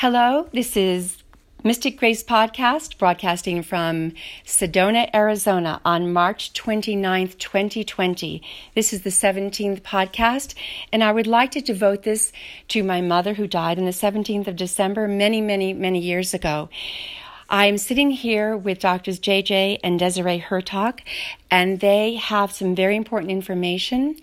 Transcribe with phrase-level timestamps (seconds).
[0.00, 1.18] Hello, this is
[1.62, 4.12] Mystic Grace Podcast, broadcasting from
[4.46, 8.42] Sedona, Arizona on March 29th, 2020.
[8.74, 10.54] This is the 17th podcast,
[10.90, 12.32] and I would like to devote this
[12.68, 16.70] to my mother who died on the 17th of December many, many, many years ago.
[17.50, 21.00] I'm sitting here with Doctors JJ and Desiree Hurtak,
[21.50, 24.16] and they have some very important information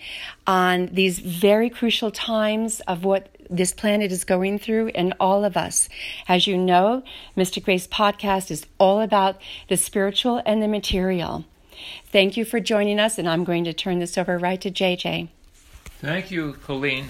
[0.47, 5.57] on these very crucial times of what this planet is going through and all of
[5.57, 5.89] us.
[6.27, 7.03] As you know,
[7.35, 11.45] Mystic Grace podcast is all about the spiritual and the material.
[12.11, 15.29] Thank you for joining us, and I'm going to turn this over right to JJ.
[15.99, 17.07] Thank you, Colleen.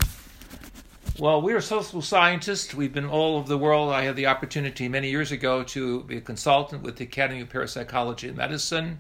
[1.20, 2.76] Well, we are social scientists.
[2.76, 3.92] We've been all over the world.
[3.92, 7.50] I had the opportunity many years ago to be a consultant with the Academy of
[7.50, 9.00] Parapsychology and Medicine,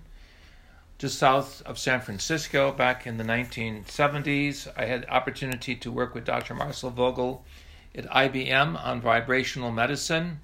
[0.97, 4.67] just south of San Francisco back in the 1970s.
[4.75, 6.55] I had opportunity to work with Dr.
[6.55, 7.45] Marcel Vogel
[7.93, 10.39] at IBM on vibrational medicine.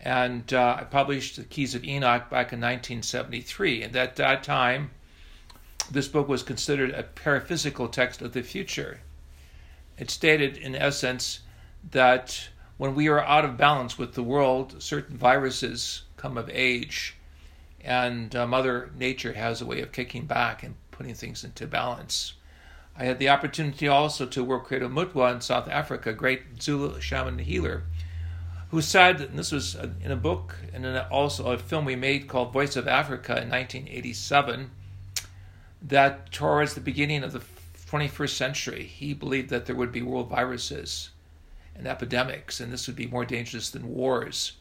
[0.00, 3.84] And uh, I published The Keys of Enoch back in 1973.
[3.84, 4.90] And at that time,
[5.90, 9.00] this book was considered a paraphysical text of the future.
[9.96, 11.40] It stated, in essence,
[11.92, 17.14] that when we are out of balance with the world, certain viruses come of age,
[17.84, 22.34] and uh, Mother Nature has a way of kicking back and putting things into balance.
[22.96, 27.00] I had the opportunity also to work with Mutwa in South Africa, a great Zulu
[27.00, 27.84] shaman healer,
[28.70, 32.52] who said, and this was in a book and also a film we made called
[32.52, 34.70] Voice of Africa in 1987,
[35.82, 37.42] that towards the beginning of the
[37.90, 41.10] 21st century, he believed that there would be world viruses
[41.74, 44.52] and epidemics, and this would be more dangerous than wars.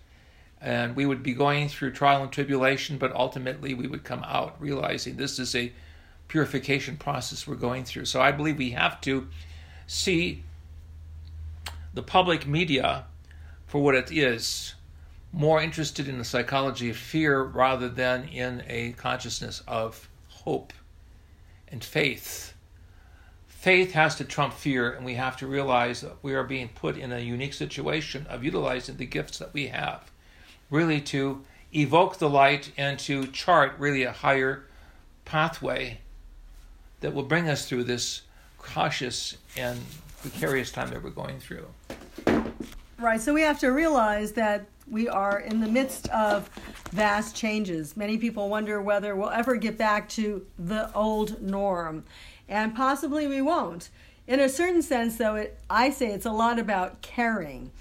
[0.61, 4.61] And we would be going through trial and tribulation, but ultimately we would come out
[4.61, 5.71] realizing this is a
[6.27, 8.05] purification process we're going through.
[8.05, 9.27] So I believe we have to
[9.87, 10.43] see
[11.93, 13.05] the public media
[13.65, 14.75] for what it is,
[15.33, 20.73] more interested in the psychology of fear rather than in a consciousness of hope
[21.69, 22.53] and faith
[23.61, 26.97] faith has to trump fear, and we have to realize that we are being put
[26.97, 30.10] in a unique situation of utilizing the gifts that we have,
[30.71, 31.43] really to
[31.75, 34.65] evoke the light and to chart really a higher
[35.25, 35.99] pathway
[37.01, 38.23] that will bring us through this
[38.57, 39.79] cautious and
[40.21, 41.67] precarious time that we're going through.
[42.97, 46.49] Right, so we have to realize that we are in the midst of
[46.91, 47.95] vast changes.
[47.95, 52.03] Many people wonder whether we'll ever get back to the old norm
[52.47, 53.89] and possibly we won't.
[54.27, 57.71] In a certain sense, though, it, I say it's a lot about caring.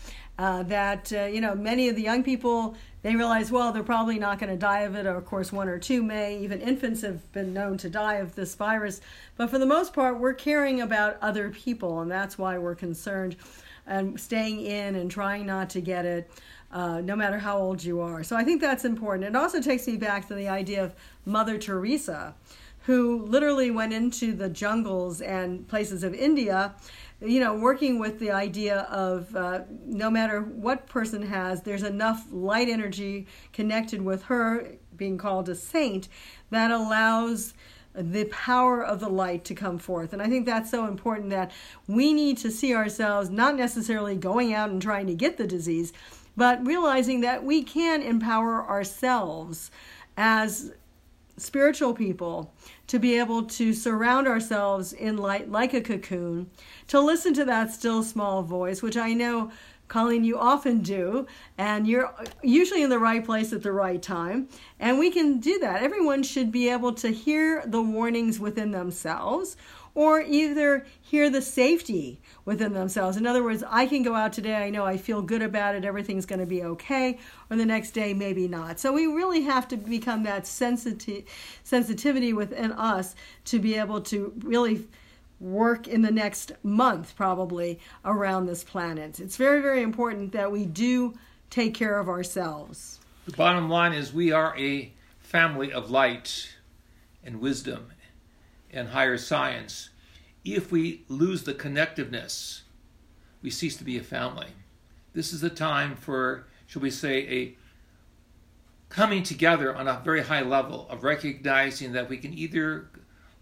[0.40, 4.18] Uh, that uh, you know, many of the young people they realize, well, they're probably
[4.18, 5.04] not going to die of it.
[5.04, 6.38] Or of course, one or two may.
[6.38, 9.02] Even infants have been known to die of this virus.
[9.36, 13.36] But for the most part, we're caring about other people, and that's why we're concerned
[13.86, 16.30] and staying in and trying not to get it.
[16.72, 18.22] Uh, no matter how old you are.
[18.22, 19.24] So I think that's important.
[19.24, 20.94] It also takes me back to the idea of
[21.26, 22.32] Mother Teresa,
[22.84, 26.72] who literally went into the jungles and places of India,
[27.20, 32.24] you know, working with the idea of uh, no matter what person has, there's enough
[32.30, 36.08] light energy connected with her, being called a saint,
[36.50, 37.54] that allows
[37.94, 40.12] the power of the light to come forth.
[40.12, 41.50] And I think that's so important that
[41.86, 45.92] we need to see ourselves not necessarily going out and trying to get the disease,
[46.36, 49.70] but realizing that we can empower ourselves
[50.16, 50.72] as
[51.40, 52.52] spiritual people
[52.86, 56.50] to be able to surround ourselves in light like a cocoon,
[56.88, 59.50] to listen to that still small voice, which I know,
[59.88, 61.26] Colleen, you often do,
[61.58, 64.48] and you're usually in the right place at the right time.
[64.78, 65.82] And we can do that.
[65.82, 69.56] Everyone should be able to hear the warnings within themselves
[69.94, 73.16] or either hear the safety within themselves.
[73.16, 75.84] In other words, I can go out today, I know I feel good about it,
[75.84, 77.18] everything's going to be okay,
[77.50, 78.78] or the next day, maybe not.
[78.78, 81.24] So we really have to become that sensitive
[81.64, 83.14] sensitivity within us
[83.46, 84.86] to be able to really
[85.40, 89.18] work in the next month, probably, around this planet.
[89.18, 91.14] It's very, very important that we do
[91.48, 93.00] take care of ourselves.
[93.24, 96.54] The bottom line is we are a family of light
[97.24, 97.92] and wisdom
[98.72, 99.90] and higher science,
[100.44, 102.62] if we lose the connectiveness,
[103.42, 104.48] we cease to be a family.
[105.12, 107.56] This is the time for, shall we say, a
[108.88, 112.88] coming together on a very high level of recognizing that we can either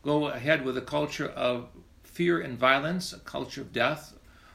[0.03, 1.69] go ahead with a culture of
[2.03, 4.15] fear and violence, a culture of death,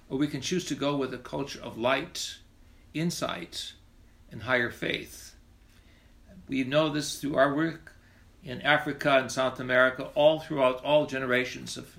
[0.10, 2.38] or we can choose to go with a culture of light,
[2.94, 3.74] insight,
[4.32, 5.36] and higher faith.
[6.48, 7.94] We know this through our work
[8.44, 11.96] in Africa and South America, all throughout all generations of,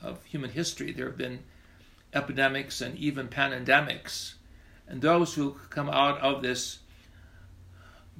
[0.00, 1.40] of human history, there have been
[2.14, 4.34] epidemics and even pandemics
[4.88, 6.78] And those who come out of this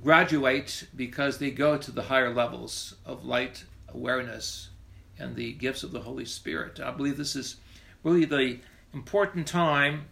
[0.02, 4.70] graduate because they go to the higher levels of light awareness
[5.18, 6.80] and the gifts of the Holy Spirit.
[6.80, 7.56] I believe this is
[8.02, 8.58] really the
[8.92, 10.06] important time,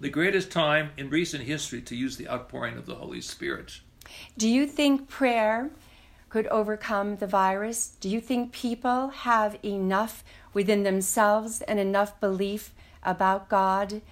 [0.00, 3.80] the greatest time in recent history to use the outpouring of the Holy Spirit.
[4.38, 5.70] Do you think prayer
[6.28, 7.96] could overcome the virus?
[8.00, 14.02] Do you think people have enough within themselves and enough belief about God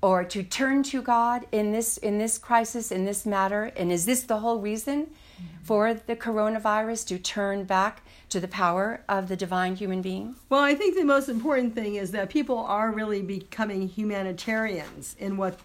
[0.00, 4.04] or to turn to God in this in this crisis in this matter and is
[4.04, 5.62] this the whole reason mm-hmm.
[5.62, 10.36] for the coronavirus to turn back to the power of the divine human being?
[10.50, 15.38] Well, I think the most important thing is that people are really becoming humanitarians in
[15.38, 15.58] what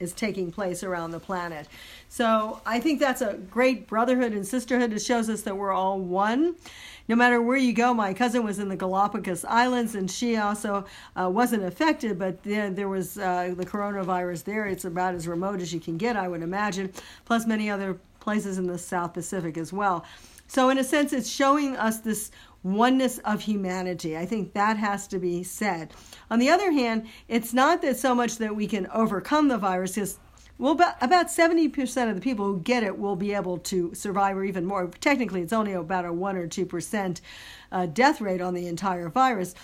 [0.00, 1.68] is taking place around the planet.
[2.08, 4.92] So I think that's a great brotherhood and sisterhood.
[4.92, 6.56] It shows us that we're all one
[7.10, 10.86] no matter where you go, my cousin was in the Galapagos Islands and she also
[11.16, 14.66] uh, wasn't affected, but there, there was uh, the coronavirus there.
[14.66, 16.92] It's about as remote as you can get, I would imagine,
[17.24, 20.04] plus many other places in the South Pacific as well.
[20.46, 22.30] So, in a sense, it's showing us this
[22.62, 24.16] oneness of humanity.
[24.16, 25.92] I think that has to be said.
[26.30, 29.94] On the other hand, it's not that so much that we can overcome the virus,
[29.94, 30.18] because
[30.58, 34.44] well, about 70% of the people who get it will be able to survive, or
[34.44, 34.88] even more.
[35.00, 37.20] Technically, it's only about a 1 or 2%
[37.72, 39.54] uh, death rate on the entire virus.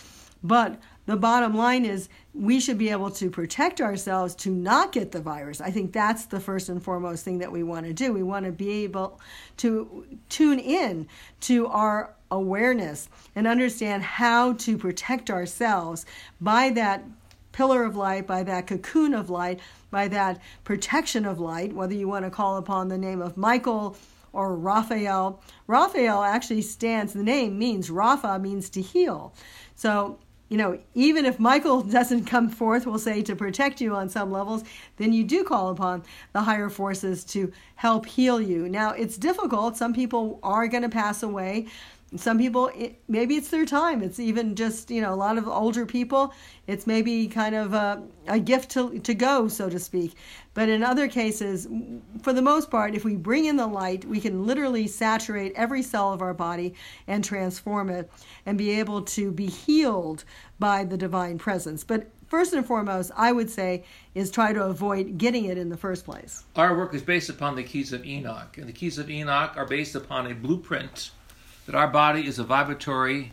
[0.43, 5.13] But the bottom line is we should be able to protect ourselves to not get
[5.13, 5.61] the virus.
[5.61, 8.13] I think that's the first and foremost thing that we want to do.
[8.15, 9.21] We want to be able
[9.59, 11.09] to tune in
[11.43, 16.07] to our awareness and understand how to protect ourselves
[16.41, 17.05] by that
[17.53, 22.07] pillar of light, by that cocoon of light, by that protection of light, whether you
[22.07, 23.97] want to call upon the name of Michael
[24.35, 25.41] or Raphael.
[25.67, 29.33] Raphael actually stands, the name means, Rapha means to heal.
[29.75, 30.19] So,
[30.51, 34.31] you know, even if Michael doesn't come forth, we'll say, to protect you on some
[34.31, 34.63] levels,
[34.99, 38.69] then you do call upon the higher forces to help heal you.
[38.69, 39.79] Now, it's difficult.
[39.79, 41.69] Some people are going to pass away
[42.21, 44.03] some people it, maybe it's their time.
[44.03, 46.35] It's even just you know a lot of older people
[46.67, 50.15] it's maybe kind of a, a gift to, to go so to speak.
[50.55, 51.69] But in other cases
[52.23, 55.83] for the most part if we bring in the light we can literally saturate every
[55.83, 56.75] cell of our body
[57.07, 58.11] and transform it
[58.45, 60.25] and be able to be healed
[60.59, 61.85] by the divine presence.
[61.85, 63.85] But first and foremost i would say
[64.15, 66.45] is try to avoid getting it in the first place.
[66.57, 69.67] Our work is based upon the keys of enoch and the keys of enoch are
[69.67, 71.11] based upon a blueprint
[71.67, 73.33] that our body is a vibratory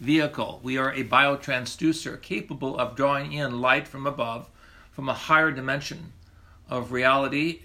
[0.00, 0.58] vehicle.
[0.62, 4.48] We are a biotransducer capable of drawing in light from above,
[4.90, 6.12] from a higher dimension
[6.70, 7.60] of reality.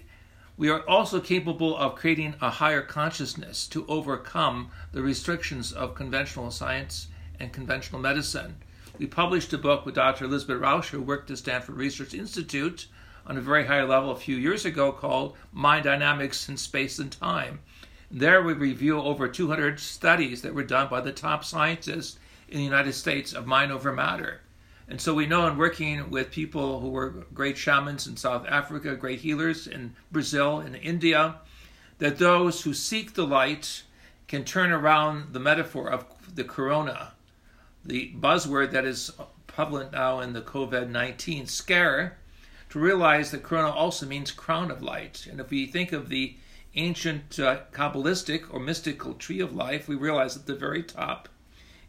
[0.58, 6.50] We are also capable of creating a higher consciousness to overcome the restrictions of conventional
[6.50, 7.08] science
[7.38, 8.56] and conventional medicine.
[8.98, 10.26] We published a book with Dr.
[10.26, 12.88] Elizabeth Rausch, who worked at Stanford Research Institute
[13.26, 17.10] on a very high level a few years ago, called Mind Dynamics in Space and
[17.10, 17.60] Time.
[18.12, 22.18] There we review over 200 studies that were done by the top scientists
[22.48, 24.40] in the United States of mind over matter.
[24.88, 28.96] And so we know in working with people who were great shamans in South Africa,
[28.96, 31.36] great healers in Brazil and India,
[31.98, 33.84] that those who seek the light
[34.26, 36.04] can turn around the metaphor of
[36.34, 37.12] the corona,
[37.84, 39.12] the buzzword that is
[39.46, 42.18] prevalent now in the COVID 19 scare,
[42.70, 45.28] to realize that corona also means crown of light.
[45.30, 46.34] And if we think of the
[46.74, 51.28] ancient uh, Kabbalistic or mystical tree of life, we realize at the very top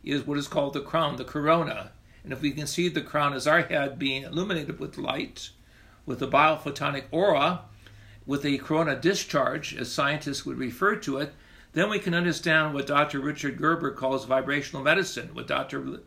[0.03, 1.91] is what is called the crown, the corona.
[2.23, 5.51] And if we can see the crown as our head being illuminated with light,
[6.05, 7.61] with a biophotonic aura,
[8.25, 11.33] with a corona discharge, as scientists would refer to it,
[11.73, 13.19] then we can understand what Dr.
[13.19, 16.01] Richard Gerber calls vibrational medicine, what Dr.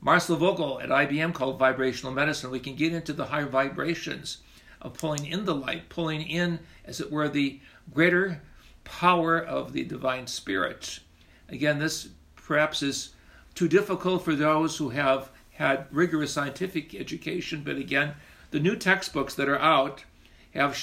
[0.00, 2.50] Marcel Vogel at IBM called vibrational medicine.
[2.50, 4.38] We can get into the higher vibrations
[4.84, 7.58] of pulling in the light, pulling in, as it were, the
[7.92, 8.42] greater
[8.84, 11.00] power of the divine spirit.
[11.48, 13.14] Again, this perhaps is
[13.54, 18.14] too difficult for those who have had rigorous scientific education, but again,
[18.50, 20.04] the new textbooks that are out
[20.52, 20.78] have,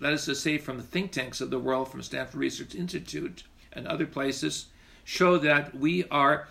[0.00, 3.86] let us say, from the think tanks of the world, from Stanford Research Institute and
[3.86, 4.66] other places,
[5.04, 6.48] show that we are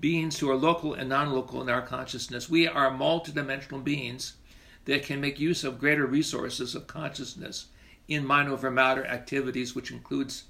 [0.00, 2.50] beings who are local and non local in our consciousness.
[2.50, 4.34] We are multidimensional beings
[4.84, 7.66] that can make use of greater resources of consciousness
[8.08, 10.44] in mind over matter activities, which includes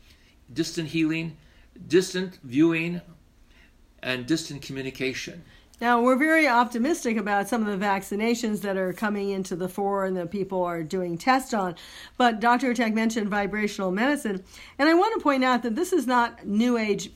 [0.52, 1.37] distant healing,
[1.87, 3.00] distant viewing,
[4.02, 5.42] and distant communication.
[5.80, 10.04] Now, we're very optimistic about some of the vaccinations that are coming into the fore
[10.04, 11.75] and that people are doing tests on.
[12.18, 12.75] But Dr.
[12.75, 14.44] Tech mentioned vibrational medicine.
[14.78, 17.10] And I want to point out that this is not new age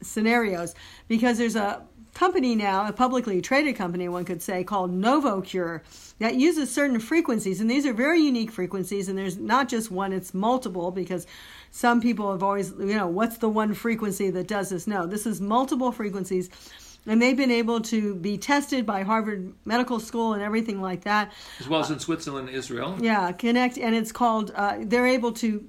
[0.00, 0.74] scenarios
[1.06, 1.82] because there's a
[2.16, 5.82] company now, a publicly traded company, one could say, called NovoCure,
[6.18, 7.60] that uses certain frequencies.
[7.60, 9.08] And these are very unique frequencies.
[9.08, 11.26] And there's not just one, it's multiple because
[11.70, 14.86] some people have always, you know, what's the one frequency that does this?
[14.86, 16.48] No, this is multiple frequencies.
[17.04, 21.32] And they've been able to be tested by Harvard Medical School and everything like that.
[21.60, 22.96] As well as in Switzerland and Israel.
[22.98, 23.76] Yeah, connect.
[23.76, 25.68] And it's called, uh, they're able to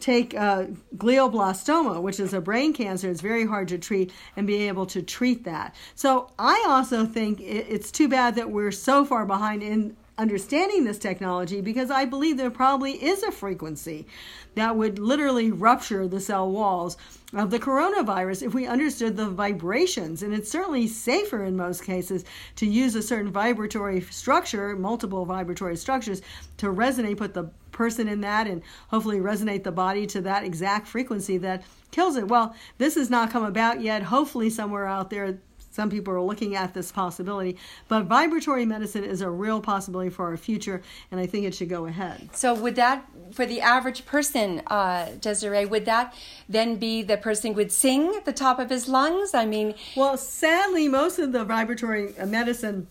[0.00, 0.66] take uh,
[0.96, 5.02] glioblastoma, which is a brain cancer, it's very hard to treat, and be able to
[5.02, 5.74] treat that.
[5.94, 10.98] So I also think it's too bad that we're so far behind in understanding this
[10.98, 14.06] technology because I believe there probably is a frequency
[14.54, 16.98] that would literally rupture the cell walls
[17.32, 20.22] of the coronavirus if we understood the vibrations.
[20.22, 22.24] And it's certainly safer in most cases
[22.56, 26.20] to use a certain vibratory structure, multiple vibratory structures,
[26.58, 30.86] to resonate, put the person in that, and hopefully resonate the body to that exact
[30.86, 32.28] frequency that kills it.
[32.28, 34.02] Well, this has not come about yet.
[34.02, 35.38] Hopefully, somewhere out there,
[35.70, 37.56] some people are looking at this possibility.
[37.88, 41.70] But vibratory medicine is a real possibility for our future, and I think it should
[41.70, 42.28] go ahead.
[42.36, 46.14] So, would that, for the average person, uh, Desiree, would that
[46.50, 49.32] then be the person would sing at the top of his lungs?
[49.32, 52.88] I mean, well, sadly, most of the vibratory medicine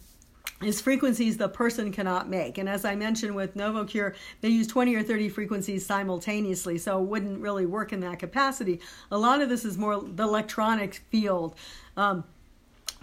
[0.61, 2.57] is frequencies the person cannot make.
[2.57, 7.05] And as I mentioned with NovoCure, they use 20 or 30 frequencies simultaneously, so it
[7.05, 8.81] wouldn't really work in that capacity.
[9.11, 11.55] A lot of this is more the electronic field.
[11.95, 12.25] Um,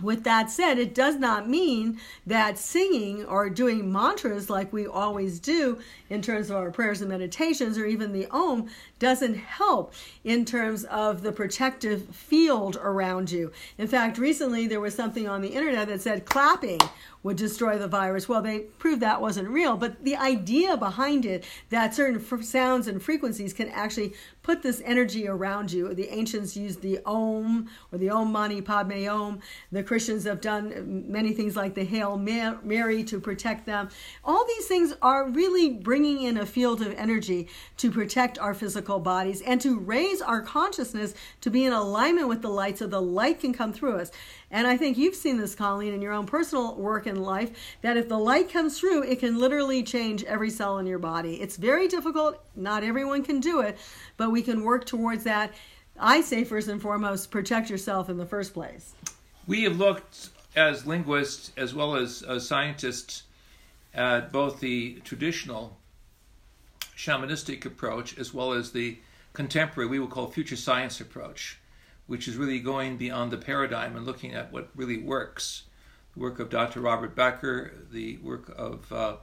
[0.02, 5.40] with that said, it does not mean that singing or doing mantras like we always
[5.40, 5.78] do
[6.10, 9.92] in terms of our prayers and meditations or even the Om doesn't help
[10.24, 13.52] in terms of the protective field around you.
[13.76, 16.80] In fact, recently there was something on the internet that said clapping
[17.22, 18.28] would destroy the virus.
[18.28, 22.86] Well, they proved that wasn't real, but the idea behind it that certain f- sounds
[22.86, 25.92] and frequencies can actually put this energy around you.
[25.92, 29.40] The ancients used the Om or the Om Mani Padme Om.
[29.72, 33.88] The Christians have done many things like the Hail Mary to protect them.
[34.24, 37.48] All these things are really bringing in a field of energy
[37.78, 42.42] to protect our physical bodies and to raise our consciousness to be in alignment with
[42.42, 44.10] the light so the light can come through us.
[44.50, 47.50] And I think you've seen this, Colleen, in your own personal work in life,
[47.82, 51.40] that if the light comes through, it can literally change every cell in your body.
[51.40, 52.42] It's very difficult.
[52.54, 53.76] Not everyone can do it,
[54.16, 55.52] but we can work towards that.
[55.98, 58.94] I say, first and foremost, protect yourself in the first place.
[59.46, 63.24] We have looked as linguists as well as uh, scientists
[63.94, 65.76] at both the traditional
[66.96, 68.98] shamanistic approach as well as the
[69.32, 71.58] contemporary, we will call future science approach
[72.06, 75.64] which is really going beyond the paradigm and looking at what really works.
[76.14, 76.80] The work of Dr.
[76.80, 79.16] Robert Becker, the work of, uh,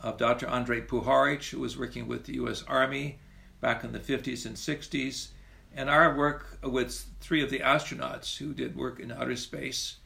[0.00, 0.46] of Dr.
[0.46, 2.64] Andrei Puharich, who was working with the U.S.
[2.66, 3.18] Army
[3.60, 5.28] back in the 50s and 60s,
[5.74, 9.96] and our work with three of the astronauts who did work in outer space,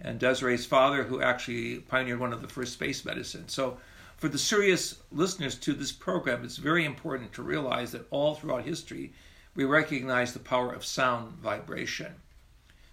[0.00, 3.48] and Desiree's father, who actually pioneered one of the first space medicine.
[3.48, 3.78] So,
[4.22, 8.64] for the serious listeners to this program, it's very important to realize that all throughout
[8.64, 9.12] history,
[9.56, 12.14] we recognize the power of sound vibration.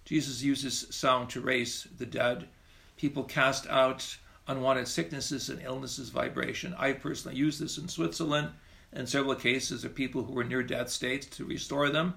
[0.04, 2.48] Jesus uses sound to raise the dead.
[2.96, 4.16] People cast out
[4.48, 6.74] unwanted sicknesses and illnesses vibration.
[6.76, 8.48] I personally use this in Switzerland
[8.92, 12.14] in several cases of people who were near death states to restore them.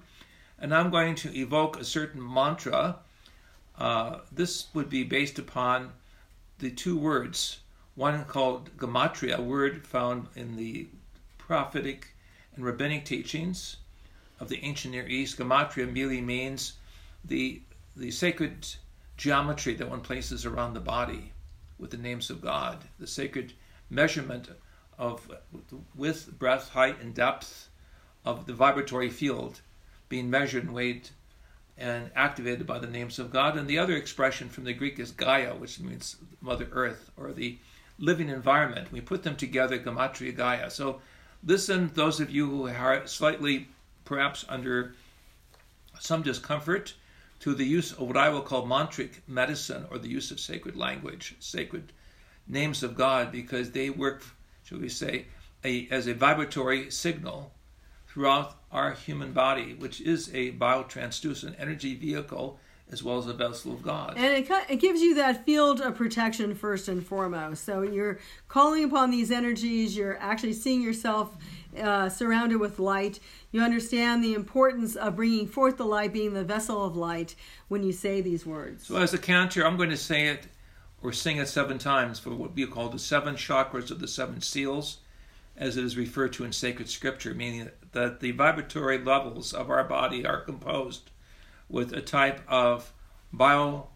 [0.58, 2.96] And I'm going to evoke a certain mantra.
[3.78, 5.92] Uh, this would be based upon
[6.58, 7.60] the two words,
[7.94, 10.88] one called gematria, a word found in the
[11.38, 12.14] prophetic
[12.54, 13.76] and rabbinic teachings,
[14.40, 15.38] of the ancient Near East.
[15.38, 16.74] Gematria merely means
[17.24, 17.62] the,
[17.96, 18.66] the sacred
[19.16, 21.32] geometry that one places around the body
[21.78, 23.52] with the names of God, the sacred
[23.90, 24.48] measurement
[24.98, 25.30] of
[25.94, 27.68] width, breadth, height, and depth
[28.24, 29.60] of the vibratory field
[30.08, 31.10] being measured and weighed
[31.76, 33.56] and activated by the names of God.
[33.56, 37.58] And the other expression from the Greek is Gaia, which means Mother Earth or the
[37.98, 38.92] living environment.
[38.92, 40.70] We put them together, Gematria Gaia.
[40.70, 41.00] So
[41.44, 43.68] listen, those of you who are slightly
[44.04, 44.94] perhaps under
[46.00, 46.94] some discomfort
[47.40, 50.76] to the use of what I will call mantric medicine or the use of sacred
[50.76, 51.92] language, sacred
[52.46, 54.22] names of God, because they work,
[54.64, 55.26] shall we say,
[55.64, 57.52] a, as a vibratory signal
[58.06, 62.58] throughout our human body, which is a biotransducent energy vehicle
[62.94, 64.14] as well as a vessel of God.
[64.16, 67.64] And it, it gives you that field of protection first and foremost.
[67.64, 71.36] So you're calling upon these energies, you're actually seeing yourself
[71.76, 73.18] uh, surrounded with light.
[73.50, 77.34] You understand the importance of bringing forth the light, being the vessel of light
[77.66, 78.86] when you say these words.
[78.86, 80.46] So, as a counter, I'm going to say it
[81.02, 84.40] or sing it seven times for what we call the seven chakras of the seven
[84.40, 84.98] seals,
[85.56, 89.82] as it is referred to in sacred scripture, meaning that the vibratory levels of our
[89.82, 91.10] body are composed
[91.68, 92.92] with a type of
[93.32, 93.88] bio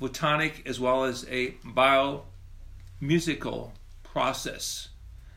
[0.00, 3.70] photonic as well as a biomusical
[4.02, 4.88] process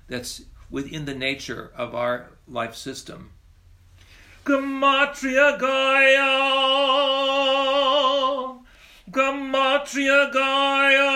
[0.07, 3.29] that's within the nature of our life system.
[4.43, 6.31] Gematria Gaia,
[9.09, 11.11] Gematria Gaia,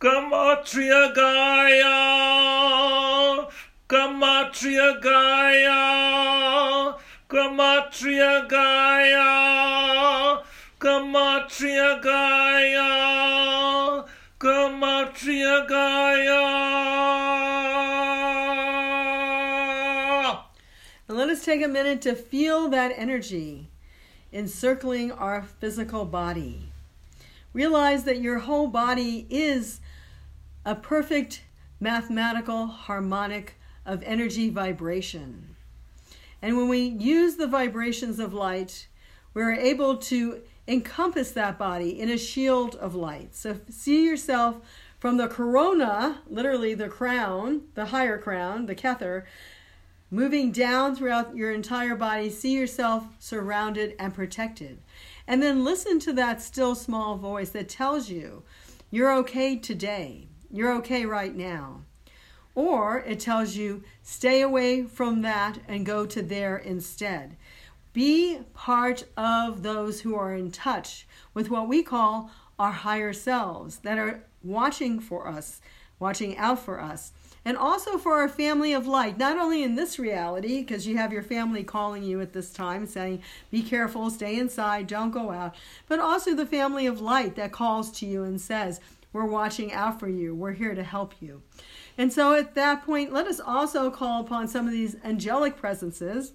[0.00, 1.96] Gematria Gaia,
[3.88, 6.35] Gematria Gaia,
[7.28, 10.44] Gematria Gaia,
[10.78, 14.04] Gematria Gaia,
[14.38, 16.36] Gematria Gaia.
[21.08, 23.70] And let us take a minute to feel that energy
[24.32, 26.70] encircling our physical body.
[27.52, 29.80] Realize that your whole body is
[30.64, 31.42] a perfect
[31.80, 35.55] mathematical harmonic of energy vibration.
[36.42, 38.88] And when we use the vibrations of light,
[39.34, 43.34] we're able to encompass that body in a shield of light.
[43.34, 44.60] So see yourself
[44.98, 49.24] from the corona, literally the crown, the higher crown, the kether,
[50.10, 52.30] moving down throughout your entire body.
[52.30, 54.78] See yourself surrounded and protected.
[55.26, 58.42] And then listen to that still small voice that tells you
[58.90, 60.28] you're okay today.
[60.50, 61.82] You're okay right now.
[62.56, 67.36] Or it tells you stay away from that and go to there instead.
[67.92, 73.78] Be part of those who are in touch with what we call our higher selves
[73.80, 75.60] that are watching for us,
[75.98, 77.12] watching out for us,
[77.44, 81.12] and also for our family of light, not only in this reality, because you have
[81.12, 85.54] your family calling you at this time saying, be careful, stay inside, don't go out,
[85.88, 88.80] but also the family of light that calls to you and says,
[89.12, 91.42] we're watching out for you, we're here to help you.
[91.98, 96.32] And so at that point, let us also call upon some of these angelic presences.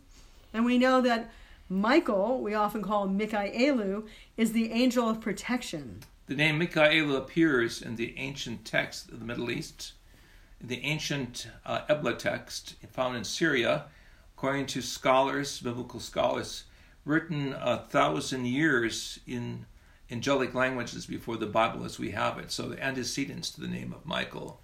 [0.53, 1.31] And we know that
[1.69, 6.01] Michael, we often call Mikaelu, is the angel of protection.
[6.27, 9.93] The name Mikaelu appears in the ancient text of the Middle East,
[10.59, 13.85] in the ancient uh, Ebla text found in Syria,
[14.35, 16.65] according to scholars, biblical scholars,
[17.05, 19.65] written a thousand years in
[20.09, 22.51] angelic languages before the Bible as we have it.
[22.51, 24.61] So the antecedents to the name of Michael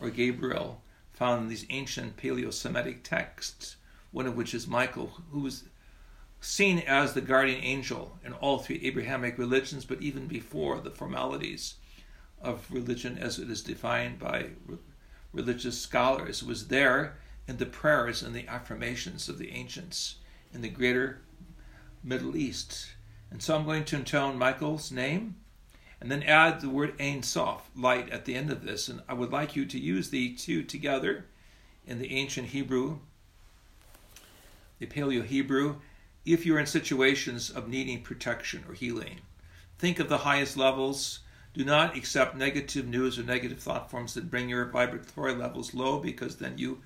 [0.00, 0.82] or Gabriel
[1.12, 3.76] found in these ancient Paleo Semitic texts,
[4.10, 5.64] one of which is Michael, who was
[6.40, 11.74] seen as the guardian angel in all three Abrahamic religions, but even before the formalities
[12.40, 14.78] of religion as it is defined by re-
[15.32, 20.16] religious scholars, was there in the prayers and the affirmations of the ancients
[20.54, 21.20] in the greater
[22.02, 22.92] Middle East.
[23.30, 25.36] And so I'm going to intone Michael's name
[26.00, 28.88] and then add the word Ein Sof, light, at the end of this.
[28.88, 31.26] And I would like you to use the two together
[31.86, 32.98] in the ancient Hebrew,
[34.78, 35.76] the Paleo Hebrew,
[36.24, 39.20] if you're in situations of needing protection or healing.
[39.78, 41.20] Think of the highest levels.
[41.52, 45.98] Do not accept negative news or negative thought forms that bring your vibratory levels low
[45.98, 46.80] because then you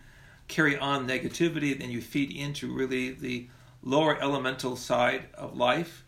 [0.48, 3.48] carry on negativity, then you feed into really the
[3.82, 6.03] lower elemental side of life.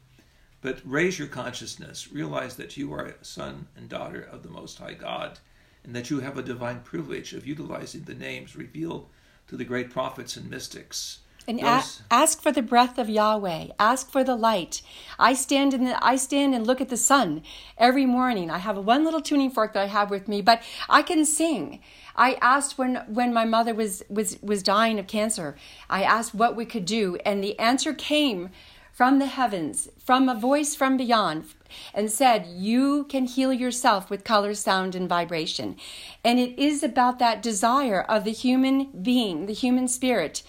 [0.61, 2.11] But raise your consciousness.
[2.13, 5.39] Realize that you are a son and daughter of the Most High God
[5.85, 9.09] and that you have a divine privilege of utilizing the names revealed
[9.47, 13.69] to the great prophets and mystics and a- ask for the breath of Yahweh.
[13.79, 14.83] Ask for the light.
[15.19, 17.43] I stand in the, I stand and look at the sun
[17.79, 18.51] every morning.
[18.51, 21.81] I have one little tuning fork that I have with me, but I can sing.
[22.17, 25.57] I asked when when my mother was was was dying of cancer.
[25.89, 28.51] I asked what we could do, and the answer came
[28.97, 31.45] from the heavens, from a voice from beyond,
[31.93, 35.77] and said, You can heal yourself with color, sound, and vibration.
[36.25, 40.43] And it is about that desire of the human being, the human spirit,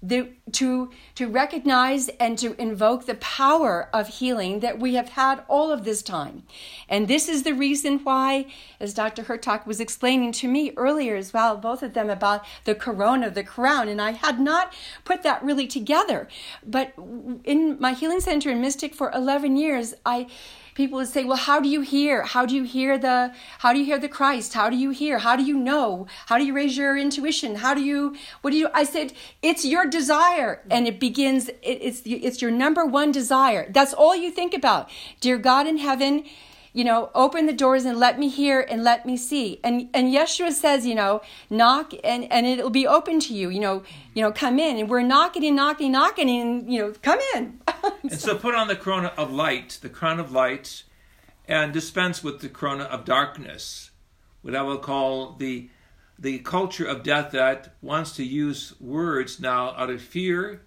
[0.00, 5.42] the, to to recognize and to invoke the power of healing that we have had
[5.48, 6.44] all of this time.
[6.88, 8.46] And this is the reason why
[8.78, 12.76] as dr hurtak was explaining to me earlier as well both of them about the
[12.76, 14.72] corona the crown and i had not
[15.04, 16.28] put that really together.
[16.64, 16.92] But
[17.44, 20.28] in my healing center in mystic for 11 years i
[20.78, 22.22] people would say, well, how do you hear?
[22.22, 24.54] How do you hear the, how do you hear the Christ?
[24.54, 25.18] How do you hear?
[25.18, 26.06] How do you know?
[26.26, 27.56] How do you raise your intuition?
[27.56, 29.12] How do you, what do you, I said,
[29.42, 30.62] it's your desire.
[30.70, 33.68] And it begins, it, it's, it's your number one desire.
[33.72, 34.88] That's all you think about.
[35.20, 36.24] Dear God in heaven,
[36.72, 39.60] you know, open the doors and let me hear and let me see.
[39.64, 43.48] And and Yeshua says, you know, knock and and it'll be open to you.
[43.48, 43.82] You know,
[44.14, 44.78] you know, come in.
[44.78, 47.60] And we're knocking and knocking, knocking, and you know, come in.
[48.02, 50.84] and so put on the corona of light, the crown of light,
[51.46, 53.90] and dispense with the corona of darkness,
[54.42, 55.70] what I will call the
[56.18, 60.62] the culture of death that wants to use words now out of fear,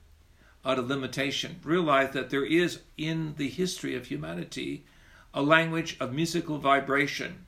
[0.64, 1.60] out of limitation.
[1.64, 4.86] Realize that there is in the history of humanity
[5.34, 7.48] a language of musical vibration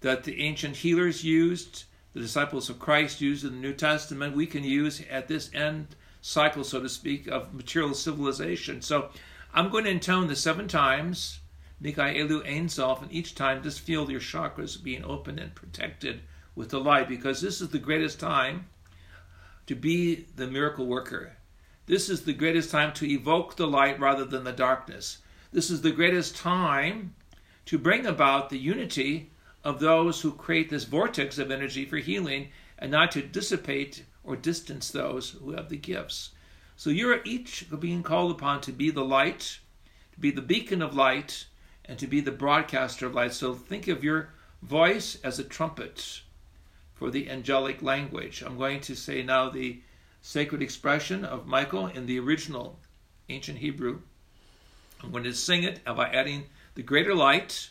[0.00, 4.46] that the ancient healers used, the disciples of Christ used in the New Testament, we
[4.46, 8.82] can use at this end cycle, so to speak, of material civilization.
[8.82, 9.10] So
[9.54, 11.40] I'm going to intone the seven times,
[11.82, 16.20] Mikaelu Ein Sof, and each time just feel your chakras being open and protected
[16.54, 18.66] with the light, because this is the greatest time
[19.66, 21.36] to be the miracle worker.
[21.86, 25.18] This is the greatest time to evoke the light rather than the darkness.
[25.50, 27.14] This is the greatest time
[27.64, 29.30] to bring about the unity
[29.64, 34.36] of those who create this vortex of energy for healing and not to dissipate or
[34.36, 36.30] distance those who have the gifts.
[36.76, 39.58] So you're each being called upon to be the light,
[40.12, 41.46] to be the beacon of light,
[41.84, 43.32] and to be the broadcaster of light.
[43.32, 46.20] So think of your voice as a trumpet
[46.94, 48.42] for the angelic language.
[48.42, 49.80] I'm going to say now the
[50.20, 52.78] sacred expression of Michael in the original
[53.30, 54.02] ancient Hebrew.
[55.02, 57.70] I'm going to sing it by adding the greater light,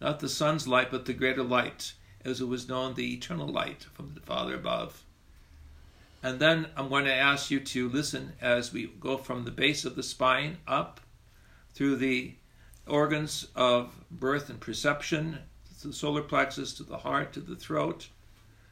[0.00, 3.86] not the sun's light, but the greater light, as it was known, the eternal light
[3.92, 5.04] from the Father above.
[6.22, 9.84] And then I'm going to ask you to listen as we go from the base
[9.84, 11.00] of the spine up
[11.74, 12.34] through the
[12.86, 15.38] organs of birth and perception,
[15.80, 18.08] to the solar plexus, to the heart, to the throat,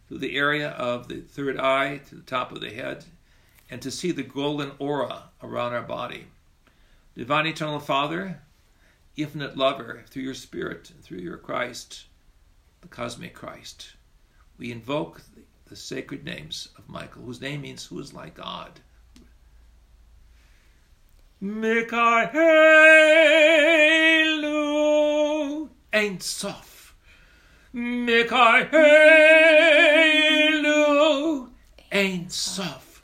[0.08, 3.04] to the area of the third eye, to the top of the head,
[3.70, 6.26] and to see the golden aura around our body.
[7.18, 8.40] Divine Eternal Father,
[9.16, 12.04] infinite lover, through your Spirit, and through your Christ,
[12.80, 13.94] the cosmic Christ,
[14.56, 18.80] we invoke the the sacred names of Michael, whose name means who is like God.
[21.42, 22.08] Mikaelu
[25.92, 26.94] Ein Sof.
[27.74, 28.28] Mikaelu
[31.92, 33.02] Ein Sof.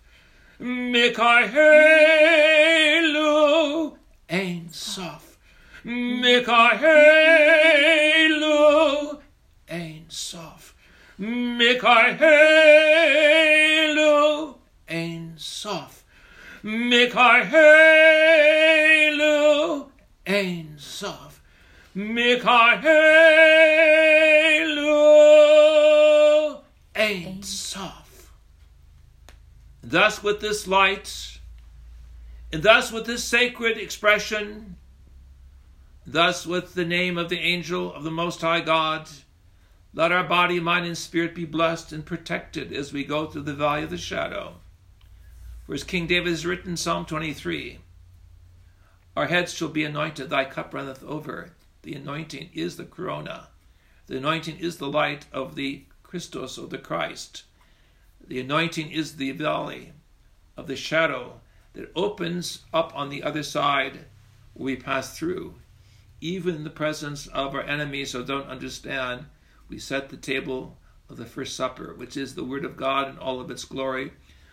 [0.61, 1.15] Mikaelu
[4.75, 5.39] Sof.
[5.85, 6.43] Mikaelu
[9.69, 10.75] Ein Sof.
[11.17, 12.25] Mikaelu
[14.89, 16.05] Ein Sof.
[16.65, 17.53] Mikaelu
[20.27, 21.41] Ein Sof.
[21.95, 22.65] Mikaelu
[26.97, 28.31] Ein Sof.
[29.85, 31.34] Thus, with this light,
[32.55, 34.77] and thus with this sacred expression,
[36.07, 39.09] thus with the name of the angel of the Most High God,
[39.93, 43.55] let our body, mind, and spirit be blessed and protected as we go through the
[43.55, 44.59] valley of the shadow.
[45.67, 47.81] For as King David has written Psalm 23,
[49.17, 51.55] Our heads shall be anointed, thy cup runneth over.
[51.83, 53.49] The anointing is the corona.
[54.07, 57.43] The anointing is the light of the Christos or the Christ.
[58.25, 59.91] The anointing is the valley
[60.57, 61.41] of the shadow
[61.75, 64.07] that opens up on the other side
[64.55, 65.55] we pass through.
[66.21, 69.27] Even in the presence of our enemies who don't understand,
[69.69, 73.19] we set the table of the first supper, which is the Word of God in
[73.19, 74.13] all of its glory,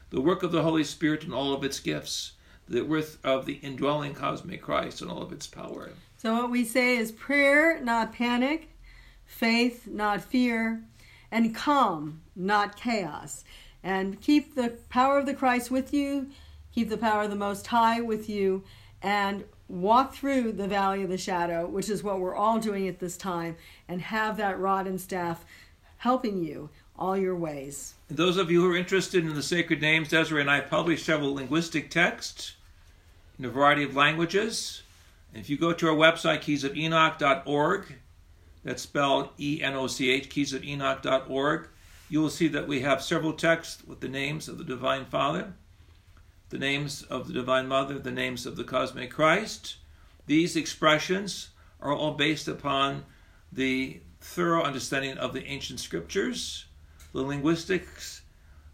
[0.10, 2.34] the work of the Holy Spirit in all of its gifts,
[2.68, 5.92] the worth of the indwelling cosmic Christ in all of its power.
[6.18, 8.70] So, what we say is prayer, not panic,
[9.26, 10.84] faith, not fear,
[11.32, 13.44] and calm, not chaos.
[13.84, 16.28] And keep the power of the Christ with you,
[16.74, 18.64] keep the power of the Most High with you,
[19.02, 23.00] and walk through the valley of the shadow, which is what we're all doing at
[23.00, 23.56] this time,
[23.88, 25.46] and have that rod and staff
[25.98, 27.96] helping you all your ways.
[28.10, 31.34] Those of you who are interested in the sacred names, Desiree and I published several
[31.34, 32.56] linguistic texts
[33.40, 34.84] in a variety of languages.
[35.34, 37.96] If you go to our website, keysofenoch.org,
[38.64, 41.70] that's spelled E N O C H, keysofenoch.org,
[42.10, 45.54] you will see that we have several texts with the names of the Divine Father
[46.52, 49.78] the names of the Divine Mother, the names of the Cosmic Christ.
[50.28, 51.50] These expressions
[51.82, 53.06] are all based upon
[53.52, 56.66] the thorough understanding of the ancient scriptures,
[57.14, 58.22] the linguistics,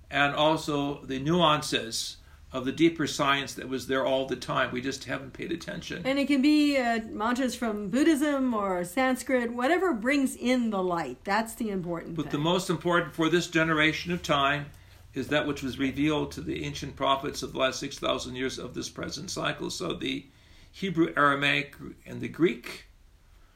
[0.09, 2.17] and also the nuances
[2.51, 4.71] of the deeper science that was there all the time.
[4.71, 6.01] We just haven't paid attention.
[6.05, 11.17] And it can be uh, mantras from Buddhism or Sanskrit, whatever brings in the light.
[11.25, 12.31] That's the important but thing.
[12.31, 14.67] the most important for this generation of time
[15.17, 18.73] is that which was revealed to the ancient prophets of the last 6,000 years of
[18.73, 19.69] this present cycle.
[19.69, 20.25] So the
[20.71, 21.75] Hebrew, Aramaic,
[22.05, 22.85] and the Greek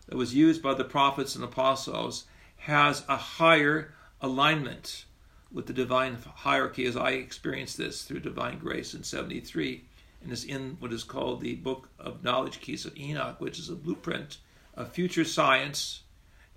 [0.08, 2.26] that was used by the prophets and apostles
[2.58, 5.06] has a higher alignment
[5.52, 9.84] with the divine hierarchy as I experienced this through divine grace in 73
[10.24, 13.70] and is in what is called the Book of Knowledge Keys of Enoch, which is
[13.70, 14.38] a blueprint
[14.76, 16.04] of future science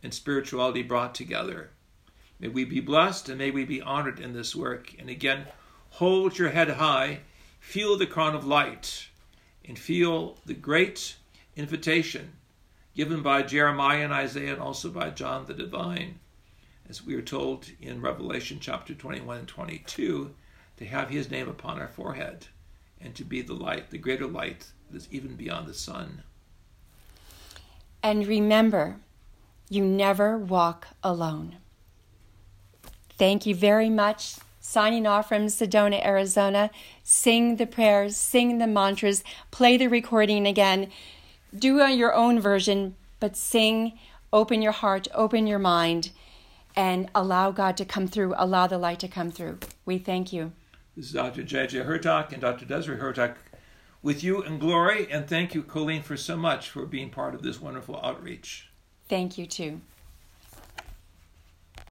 [0.03, 1.71] and spirituality brought together.
[2.45, 4.95] May we be blessed and may we be honored in this work.
[4.99, 5.47] And again,
[5.89, 7.21] hold your head high.
[7.59, 9.09] feel the crown of light
[9.65, 11.17] and feel the great
[11.57, 12.35] invitation
[12.95, 16.21] given by Jeremiah and Isaiah and also by John the Divine,
[16.87, 20.35] as we are told in Revelation chapter 21 and 22,
[20.77, 22.49] to have his name upon our forehead
[23.01, 26.23] and to be the light, the greater light that is even beyond the sun.
[28.03, 28.99] And remember,
[29.71, 31.57] you never walk alone.
[33.17, 34.37] Thank you very much.
[34.61, 36.71] Signing off from Sedona, Arizona.
[37.03, 40.91] Sing the prayers, sing the mantras, play the recording again.
[41.57, 43.99] Do uh, your own version, but sing,
[44.33, 46.11] open your heart, open your mind,
[46.75, 49.59] and allow God to come through, allow the light to come through.
[49.85, 50.53] We thank you.
[50.97, 51.43] This is Dr.
[51.43, 51.81] J.J.
[51.81, 52.65] Hurtak and Dr.
[52.65, 53.37] Desiree Hurtak
[54.03, 55.11] with you in glory.
[55.11, 58.71] And thank you, Colleen, for so much for being part of this wonderful outreach.
[59.09, 59.81] Thank you, too.